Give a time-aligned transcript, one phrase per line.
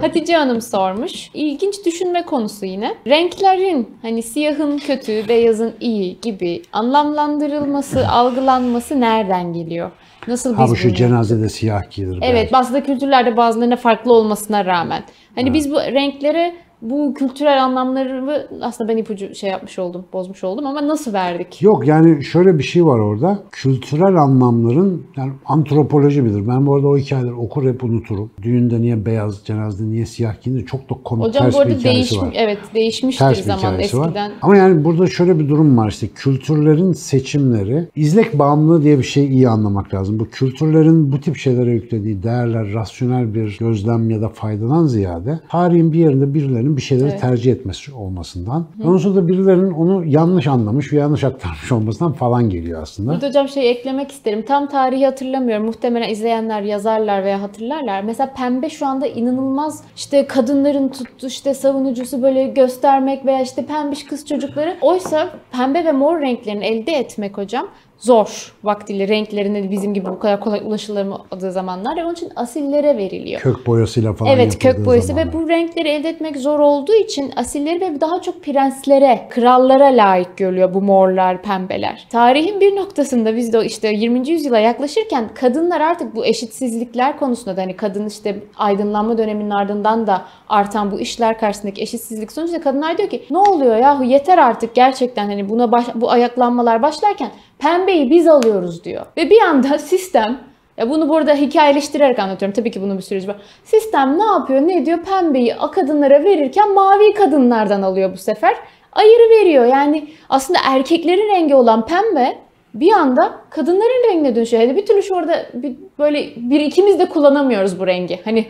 [0.00, 1.30] Hatice Hanım sormuş.
[1.34, 2.94] İlginç düşünme konusu yine.
[3.06, 9.90] Renklerin hani siyahın kötü, beyazın iyi gibi anlamlandırılması, algılanması nereden geliyor?
[10.28, 12.18] Nasıl biz Ha bu şu bunu- cenazede siyah giyilir.
[12.22, 15.02] Evet, bazı kültürlerde bazılarına farklı olmasına rağmen.
[15.34, 20.66] Hani biz bu renklere bu kültürel anlamları aslında ben ipucu şey yapmış oldum, bozmuş oldum
[20.66, 21.62] ama nasıl verdik?
[21.62, 23.38] Yok yani şöyle bir şey var orada.
[23.52, 26.48] Kültürel anlamların yani antropoloji midir?
[26.48, 28.30] Ben bu arada o hikayeleri okur hep unuturum.
[28.42, 30.66] Düğünde niye beyaz, cenazede niye siyah giyinir?
[30.66, 32.32] Çok da komik Hocam ters bu bir arada hikayesi değişmiş, var.
[32.34, 34.14] evet değişmiştir Ters bir zaman eskiden.
[34.14, 34.32] var.
[34.42, 39.28] Ama yani burada şöyle bir durum var işte kültürlerin seçimleri, izlek bağımlılığı diye bir şeyi
[39.28, 40.18] iyi anlamak lazım.
[40.20, 45.92] Bu kültürlerin bu tip şeylere yüklediği değerler rasyonel bir gözlem ya da faydadan ziyade tarihin
[45.92, 47.20] bir yerinde birilerinin bir şeyleri Evet.
[47.20, 48.66] tercih etmesi olmasından.
[48.84, 53.12] Ondan sonra da birilerinin onu yanlış anlamış ve yanlış aktarmış olmasından falan geliyor aslında.
[53.12, 54.44] Burada hocam şey eklemek isterim.
[54.48, 55.66] Tam tarihi hatırlamıyorum.
[55.66, 58.02] Muhtemelen izleyenler yazarlar veya hatırlarlar.
[58.02, 64.04] Mesela pembe şu anda inanılmaz işte kadınların tuttu işte savunucusu böyle göstermek veya işte pembiş
[64.04, 64.76] kız çocukları.
[64.82, 67.66] Oysa pembe ve mor renklerini elde etmek hocam
[67.98, 73.40] zor vaktiyle renklerine bizim gibi bu kadar kolay ulaşılamadığı zamanlar ve onun için asillere veriliyor.
[73.40, 75.28] Kök boyasıyla falan Evet kök boyası zamanlar.
[75.28, 80.36] ve bu renkleri elde etmek zor olduğu için asilleri ve daha çok prenslere, krallara layık
[80.36, 82.06] görülüyor bu morlar, pembeler.
[82.10, 84.28] Tarihin bir noktasında biz de işte 20.
[84.28, 90.22] yüzyıla yaklaşırken kadınlar artık bu eşitsizlikler konusunda da hani kadın işte aydınlanma döneminin ardından da
[90.48, 95.26] artan bu işler karşısındaki eşitsizlik sonucunda kadınlar diyor ki ne oluyor yahu yeter artık gerçekten
[95.26, 99.06] hani buna baş- bu ayaklanmalar başlarken pembeyi biz alıyoruz diyor.
[99.16, 100.40] Ve bir anda sistem
[100.76, 102.54] ya bunu burada hikayeleştirerek anlatıyorum.
[102.54, 103.36] Tabii ki bunun bir süreci var.
[103.64, 104.98] Sistem ne yapıyor, ne diyor?
[104.98, 108.56] Pembeyi kadınlara verirken mavi kadınlardan alıyor bu sefer.
[108.92, 109.64] Ayırı veriyor.
[109.64, 112.38] Yani aslında erkeklerin rengi olan pembe
[112.74, 114.62] bir anda kadınların rengine dönüşüyor.
[114.62, 118.20] Yani bir türlü şu orada bir, böyle bir ikimiz de kullanamıyoruz bu rengi.
[118.24, 118.46] Hani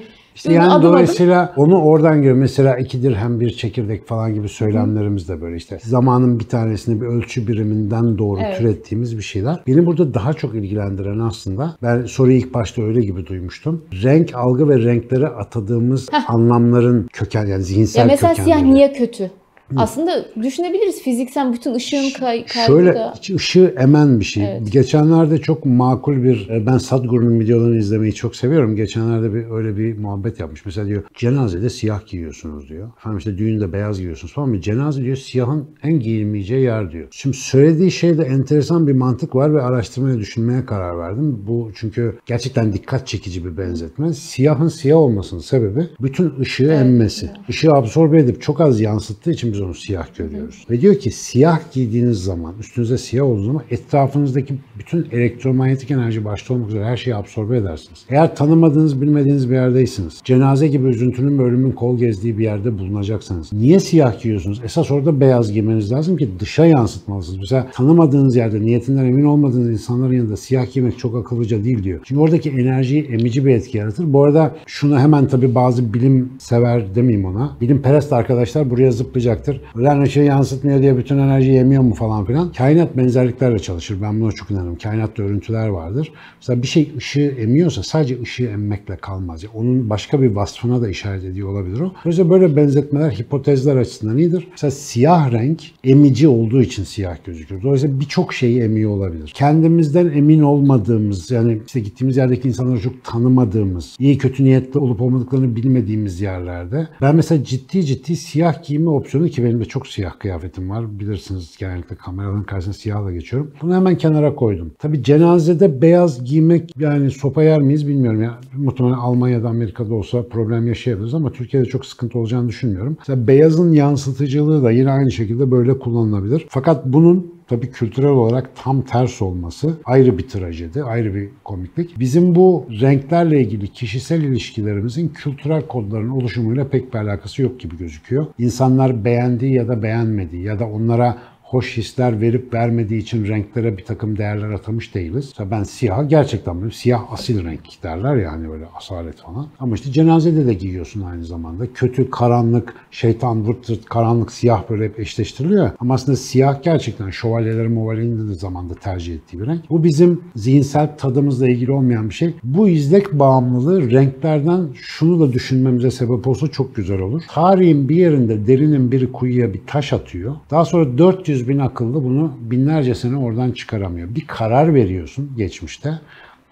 [0.46, 2.36] Bunu yani adım adım- dolayısıyla onu oradan görüyor.
[2.36, 5.78] Mesela iki dirhem bir çekirdek falan gibi söylemlerimiz de böyle işte.
[5.82, 8.58] Zamanın bir tanesini bir ölçü biriminden doğru Evet.
[8.58, 9.60] türettiğimiz bir şeyler.
[9.66, 13.82] Beni burada daha çok ilgilendiren aslında ben soruyu ilk başta öyle gibi duymuştum.
[14.02, 18.74] Renk algı ve renklere atadığımız anlamların köken yani zihinsel ya mesela siyah kökenleri.
[18.74, 19.30] niye kötü?
[19.76, 23.14] Aslında düşünebiliriz fiziksel bütün ışığın kay kaybı Şöyle da.
[23.34, 24.44] ışığı emen bir şey.
[24.44, 24.72] Evet.
[24.72, 28.76] Geçenlerde çok makul bir e, ben Sadhguru'nun videolarını izlemeyi çok seviyorum.
[28.76, 30.64] Geçenlerde bir öyle bir muhabbet yapmış.
[30.66, 32.88] Mesela diyor cenazede siyah giyiyorsunuz diyor.
[32.98, 37.08] Efendim işte düğünde beyaz giyiyorsunuz falan ama cenaze diyor siyahın en giyilmeyeceği yer diyor.
[37.10, 41.44] Şimdi söylediği şeyde enteresan bir mantık var ve araştırmaya düşünmeye karar verdim.
[41.46, 44.12] Bu çünkü gerçekten dikkat çekici bir benzetme.
[44.12, 47.30] Siyahın siyah olmasının sebebi bütün ışığı emmesi.
[47.48, 50.64] Işığı absorbe edip çok az yansıttığı için biz onu siyah görüyoruz.
[50.70, 56.54] Ve diyor ki siyah giydiğiniz zaman, üstünüze siyah olduğu zaman etrafınızdaki bütün elektromanyetik enerji başta
[56.54, 58.04] olmak üzere her şeyi absorbe edersiniz.
[58.10, 63.52] Eğer tanımadığınız, bilmediğiniz bir yerdeysiniz, cenaze gibi üzüntünün ve ölümün kol gezdiği bir yerde bulunacaksanız,
[63.52, 64.60] niye siyah giyiyorsunuz?
[64.64, 67.38] Esas orada beyaz giymeniz lazım ki dışa yansıtmalısınız.
[67.38, 72.00] Mesela tanımadığınız yerde, niyetinden emin olmadığınız insanların yanında siyah giymek çok akıllıca değil diyor.
[72.04, 74.12] Çünkü oradaki enerjiyi emici bir etki yaratır.
[74.12, 77.56] Bu arada şunu hemen tabii bazı bilim sever demeyeyim ona.
[77.60, 79.47] Bilim perest arkadaşlar buraya zıplayacaktır.
[79.74, 82.52] Ulan ışığı yansıtmıyor diye bütün enerjiyi yemiyor mu falan filan.
[82.52, 84.02] Kainat benzerliklerle çalışır.
[84.02, 84.78] Ben buna çok inanırım.
[84.78, 86.12] Kainatta örüntüler vardır.
[86.40, 89.42] Mesela bir şey ışığı emiyorsa sadece ışığı emmekle kalmaz.
[89.42, 91.92] Yani onun başka bir vasfına da işaret ediyor olabilir o.
[92.04, 94.48] Dolayısıyla böyle benzetmeler hipotezler açısından iyidir.
[94.50, 97.62] Mesela siyah renk emici olduğu için siyah gözükür.
[97.62, 99.32] Dolayısıyla birçok şeyi emiyor olabilir.
[99.34, 105.56] Kendimizden emin olmadığımız yani işte gittiğimiz yerdeki insanları çok tanımadığımız, iyi kötü niyetli olup olmadıklarını
[105.56, 110.70] bilmediğimiz yerlerde ben mesela ciddi ciddi siyah giyme opsiyonu ki benim de çok siyah kıyafetim
[110.70, 111.00] var.
[111.00, 113.50] Bilirsiniz genellikle kameraların karşısına siyahla geçiyorum.
[113.62, 114.72] Bunu hemen kenara koydum.
[114.78, 118.22] Tabii cenazede beyaz giymek yani sopa yer miyiz bilmiyorum.
[118.22, 122.96] Ya, muhtemelen Almanya'da Amerika'da olsa problem yaşayabiliriz ama Türkiye'de çok sıkıntı olacağını düşünmüyorum.
[122.98, 126.46] Mesela beyazın yansıtıcılığı da yine aynı şekilde böyle kullanılabilir.
[126.48, 131.98] Fakat bunun tabii kültürel olarak tam ters olması ayrı bir trajedi, ayrı bir komiklik.
[131.98, 138.26] Bizim bu renklerle ilgili kişisel ilişkilerimizin kültürel kodların oluşumuyla pek bir alakası yok gibi gözüküyor.
[138.38, 143.84] İnsanlar beğendiği ya da beğenmediği ya da onlara hoş hisler verip vermediği için renklere bir
[143.84, 145.24] takım değerler atamış değiliz.
[145.28, 149.46] Mesela ben siyah gerçekten böyle siyah asil renk derler ya hani böyle asalet falan.
[149.60, 151.72] Ama işte cenazede de giyiyorsun aynı zamanda.
[151.72, 155.70] Kötü, karanlık, şeytan, vırt zırt, karanlık, siyah böyle hep eşleştiriliyor.
[155.80, 159.70] Ama aslında siyah gerçekten şövalyelerin movalyenin de zamanda tercih ettiği bir renk.
[159.70, 162.34] Bu bizim zihinsel tadımızla ilgili olmayan bir şey.
[162.44, 167.22] Bu izlek bağımlılığı renklerden şunu da düşünmemize sebep olsa çok güzel olur.
[167.28, 170.36] Tarihin bir yerinde derinin biri kuyuya bir taş atıyor.
[170.50, 174.14] Daha sonra 400 bin akıllı bunu binlerce sene oradan çıkaramıyor.
[174.14, 176.00] Bir karar veriyorsun geçmişte.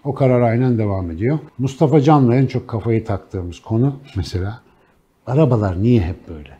[0.03, 1.39] O karar aynen devam ediyor.
[1.57, 4.61] Mustafa Can'la en çok kafayı taktığımız konu mesela
[5.27, 6.57] arabalar niye hep böyle?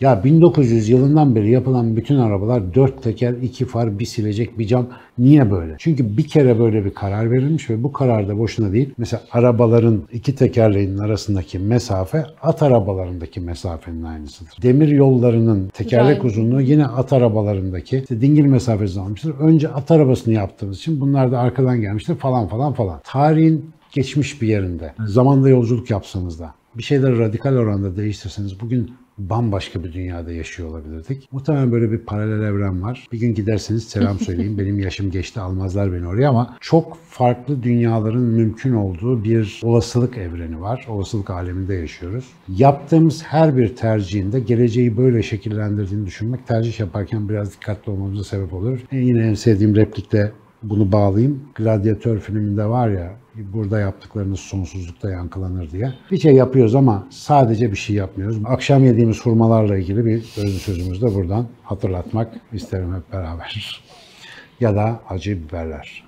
[0.00, 4.86] Ya 1900 yılından beri yapılan bütün arabalar dört teker, iki far, bir silecek, bir cam.
[5.18, 5.76] Niye böyle?
[5.78, 8.94] Çünkü bir kere böyle bir karar verilmiş ve bu karar da boşuna değil.
[8.98, 14.62] Mesela arabaların iki tekerleğinin arasındaki mesafe at arabalarındaki mesafenin aynısıdır.
[14.62, 16.30] Demir yollarının tekerlek Güzel.
[16.30, 19.34] uzunluğu yine at arabalarındaki işte dingil mesafesi almıştır.
[19.40, 23.00] Önce at arabasını yaptığımız için bunlar da arkadan gelmiştir falan falan falan.
[23.04, 24.92] Tarihin geçmiş bir yerinde.
[25.06, 31.28] Zamanda yolculuk yapsanız da bir şeyleri radikal oranda değiştirseniz bugün bambaşka bir dünyada yaşıyor olabilirdik.
[31.32, 33.08] Muhtemelen böyle bir paralel evren var.
[33.12, 34.58] Bir gün giderseniz selam söyleyin.
[34.58, 40.60] Benim yaşım geçti almazlar beni oraya ama çok farklı dünyaların mümkün olduğu bir olasılık evreni
[40.60, 40.86] var.
[40.88, 42.24] Olasılık aleminde yaşıyoruz.
[42.48, 48.78] Yaptığımız her bir tercihinde geleceği böyle şekillendirdiğini düşünmek tercih yaparken biraz dikkatli olmamıza sebep olur.
[48.92, 50.32] E yine en sevdiğim replikle
[50.70, 51.42] bunu bağlayayım.
[51.54, 55.94] Gladyatör filminde var ya burada yaptıklarınız sonsuzlukta yankılanır diye.
[56.10, 58.38] Bir şey yapıyoruz ama sadece bir şey yapmıyoruz.
[58.44, 63.82] Akşam yediğimiz hurmalarla ilgili bir özlü sözümüzü de buradan hatırlatmak isterim hep beraber.
[64.60, 66.04] ya da acı biberler.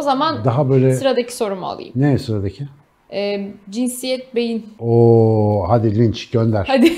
[0.00, 1.92] O zaman Daha böyle sıradaki sorumu alayım.
[1.96, 2.68] ne sıradaki?
[3.12, 4.66] Ee, cinsiyet beyin.
[4.78, 6.64] Oo hadi linç gönder.
[6.66, 6.92] Hadi.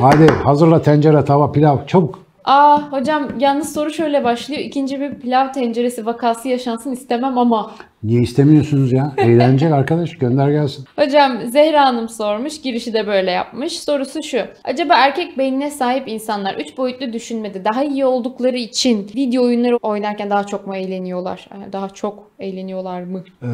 [0.00, 2.18] hadi hazırla tencere, tava, pilav çabuk.
[2.48, 4.60] Aa hocam yalnız soru şöyle başlıyor.
[4.60, 7.70] İkinci bir pilav tenceresi vakası yaşansın istemem ama.
[8.02, 9.12] Niye istemiyorsunuz ya?
[9.16, 10.84] Eğlenecek arkadaş gönder gelsin.
[10.96, 12.62] Hocam Zehra Hanım sormuş.
[12.62, 13.80] Girişi de böyle yapmış.
[13.80, 14.40] Sorusu şu.
[14.64, 20.30] Acaba erkek beynine sahip insanlar 3 boyutlu düşünmede daha iyi oldukları için video oyunları oynarken
[20.30, 21.48] daha çok mu eğleniyorlar?
[21.54, 23.24] Yani Daha çok eğleniyorlar mı?
[23.42, 23.46] Ee,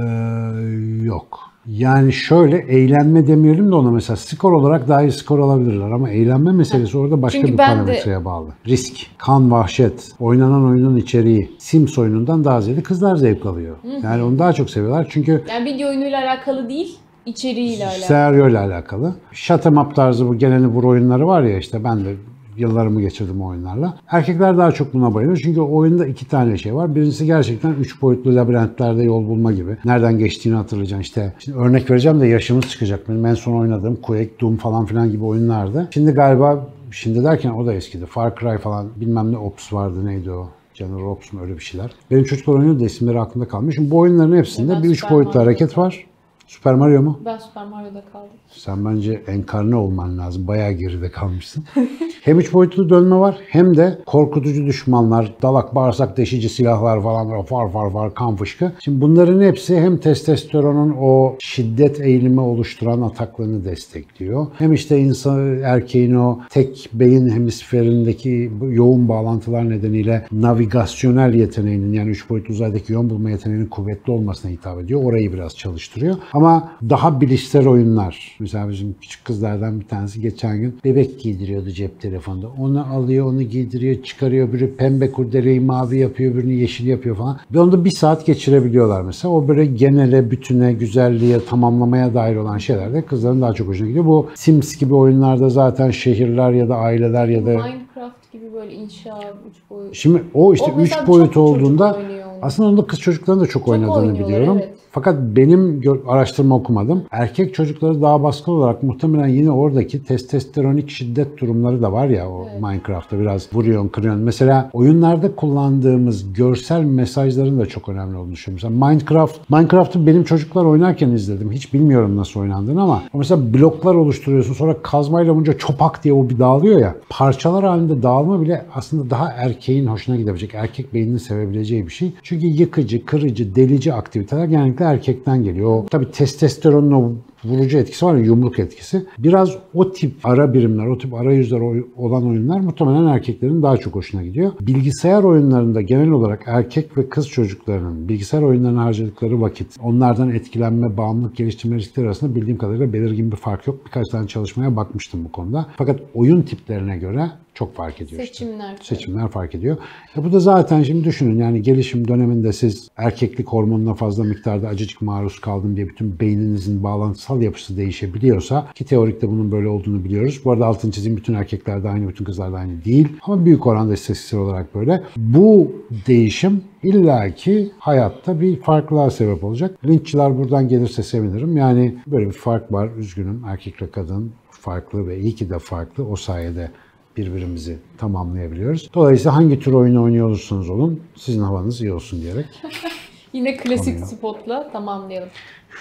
[1.04, 1.53] yok.
[1.68, 6.52] Yani şöyle eğlenme demeyelim de ona mesela skor olarak daha iyi skor alabilirler ama eğlenme
[6.52, 8.48] meselesi orada başka Çünkü bir ben de- parametreye bağlı.
[8.66, 13.76] Risk, kan, vahşet, oynanan oyunun içeriği, Sims oyunundan daha ziyade kızlar zevk alıyor.
[14.02, 18.02] Yani onu daha çok seviyorlar çünkü Yani video oyunuyla alakalı değil, içeriğiyle alakalı.
[18.04, 19.14] senaryo ile alakalı.
[19.32, 22.14] Shut 'em up tarzı bu geleni vur oyunları var ya işte ben de
[22.56, 23.98] yıllarımı geçirdim oyunlarla.
[24.10, 25.40] Erkekler daha çok buna bayılıyor.
[25.44, 26.94] Çünkü oyunda iki tane şey var.
[26.94, 29.76] Birincisi gerçekten üç boyutlu labirentlerde yol bulma gibi.
[29.84, 31.02] Nereden geçtiğini hatırlayacaksın.
[31.02, 33.08] İşte şimdi örnek vereceğim de yaşımız çıkacak.
[33.08, 35.88] Benim en son oynadığım Quake, Doom falan filan gibi oyunlardı.
[35.90, 38.06] Şimdi galiba Şimdi derken o da eskidi.
[38.06, 40.48] Far Cry falan bilmem ne Ops vardı neydi o.
[40.74, 41.90] General Ops mu öyle bir şeyler.
[42.10, 43.74] Benim çocuklar oynuyordu da isimleri aklımda kalmış.
[43.74, 46.06] Şimdi bu oyunların hepsinde Ben bir üç boyutlu hareket var.
[46.46, 47.20] Super Mario mu?
[47.24, 48.28] Ben Super Mario'da kaldım.
[48.48, 50.46] Sen bence enkarne olman lazım.
[50.46, 51.64] Bayağı geride kalmışsın.
[52.22, 57.46] hem üç boyutlu dönme var hem de korkutucu düşmanlar, dalak bağırsak deşici silahlar falan var.
[57.46, 58.72] Far far far kan fışkı.
[58.80, 64.46] Şimdi bunların hepsi hem testosteronun o şiddet eğilimi oluşturan ataklarını destekliyor.
[64.58, 72.30] Hem işte insan erkeğin o tek beyin hemisferindeki yoğun bağlantılar nedeniyle navigasyonel yeteneğinin yani üç
[72.30, 75.04] boyutlu uzaydaki yön bulma yeteneğinin kuvvetli olmasına hitap ediyor.
[75.04, 76.16] Orayı biraz çalıştırıyor.
[76.34, 78.36] Ama daha bilişsel oyunlar.
[78.40, 82.46] Mesela bizim küçük kızlardan bir tanesi geçen gün bebek giydiriyordu cep telefonunda.
[82.60, 84.52] Onu alıyor, onu giydiriyor, çıkarıyor.
[84.52, 87.38] Biri pembe kurdeleyi mavi yapıyor, birini yeşil yapıyor falan.
[87.54, 89.34] Ve onda bir saat geçirebiliyorlar mesela.
[89.34, 94.04] O böyle genele, bütüne, güzelliğe, tamamlamaya dair olan şeylerde kızların daha çok hoşuna gidiyor.
[94.04, 99.18] Bu Sims gibi oyunlarda zaten şehirler ya da aileler ya da Minecraft gibi böyle inşa,
[99.50, 99.94] üç boyut.
[99.94, 101.98] Şimdi o işte O üç boyut olduğunda.
[102.44, 104.58] Aslında onda kız çocukların da çok, oynadığını oynuyorlar, biliyorum.
[104.60, 104.74] evet.
[104.94, 107.02] Fakat benim araştırma okumadım.
[107.10, 112.46] Erkek çocukları daha baskın olarak muhtemelen yine oradaki testosteronik şiddet durumları da var ya o
[112.62, 114.22] Minecraft'ta biraz vuruyorsun, kırıyorsun.
[114.22, 118.68] Mesela oyunlarda kullandığımız görsel mesajların da çok önemli olduğunu düşünüyorum.
[118.72, 121.52] Mesela Minecraft, Minecraft'ı benim çocuklar oynarken izledim.
[121.52, 126.38] Hiç bilmiyorum nasıl oynandığını ama mesela bloklar oluşturuyorsun sonra kazmayla vurunca çopak diye o bir
[126.38, 126.94] dağılıyor ya.
[127.08, 132.12] Parçalar halinde dağılma bile aslında daha erkeğin hoşuna gidebilecek, erkek beyninin sevebileceği bir şey.
[132.22, 135.70] Çünkü yıkıcı, kırıcı, delici aktiviteler genellikle erkekten geliyor.
[135.70, 137.12] O, tabii testosteronun o
[137.44, 139.06] vurucu etkisi var ya yumruk etkisi.
[139.18, 141.60] Biraz o tip ara birimler, o tip arayüzler
[141.96, 144.52] olan oyunlar muhtemelen erkeklerin daha çok hoşuna gidiyor.
[144.60, 151.36] Bilgisayar oyunlarında genel olarak erkek ve kız çocuklarının bilgisayar oyunlarına harcadıkları vakit, onlardan etkilenme, bağımlılık
[151.36, 153.86] geliştirme riskleri arasında bildiğim kadarıyla belirgin bir fark yok.
[153.86, 155.66] Birkaç tane çalışmaya bakmıştım bu konuda.
[155.76, 158.34] Fakat oyun tiplerine göre çok fark ediyor işte.
[158.34, 158.76] Seçimler.
[158.82, 159.76] Seçimler fark ediyor.
[160.16, 165.02] E bu da zaten şimdi düşünün yani gelişim döneminde siz erkeklik hormonuna fazla miktarda acıcık
[165.02, 170.40] maruz kaldım diye bütün beyninizin bağlantısal yapısı değişebiliyorsa ki teorikte bunun böyle olduğunu biliyoruz.
[170.44, 173.08] Bu arada altını çizeyim bütün erkeklerde aynı, bütün kızlarda aynı değil.
[173.22, 175.02] Ama büyük oranda istatistiksel olarak böyle.
[175.16, 175.72] Bu
[176.06, 179.78] değişim illaki hayatta bir farklılığa sebep olacak.
[179.84, 181.56] Linççiler buradan gelirse sevinirim.
[181.56, 182.90] Yani böyle bir fark var.
[182.98, 183.42] Üzgünüm.
[183.46, 186.08] Erkekle kadın farklı ve iyi ki de farklı.
[186.08, 186.70] O sayede
[187.16, 188.90] birbirimizi tamamlayabiliyoruz.
[188.94, 192.46] Dolayısıyla hangi tür oyunu oynuyor olursanız olun sizin havanız iyi olsun diyerek.
[193.32, 195.28] Yine klasik spotla tamamlayalım.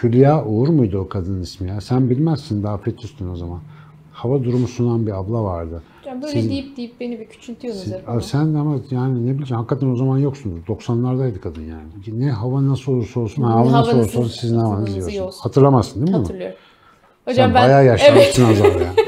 [0.04, 1.82] Hülya Uğur muydu o kadının ismi ya?
[1.82, 3.60] Sen bilmezsin daha fetüstün o zaman.
[4.12, 5.84] Hava durumu sunan bir abla vardı.
[6.02, 8.10] Hocam böyle Siz- deyip deyip beni bir küçültüyorsunuz hep.
[8.10, 10.60] Abi sen ama yani ne bileyim hakikaten o zaman yoksunuz.
[10.68, 12.20] 90'lardaydı kadın yani.
[12.20, 15.42] Ne hava nasıl olursa olsun, hava nasıl Havanız olursa olsun sizin havanız iyi olsun.
[15.42, 16.18] Hatırlamazsın değil mi?
[16.18, 16.58] Hatırlıyorum.
[17.26, 18.94] Sen Hocam ben bayağı evet yaşlanmışsın o zaman ya.